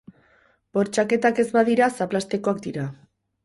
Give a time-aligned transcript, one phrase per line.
[0.77, 2.91] Bortxaketak ez badira, zaplastekoak dira.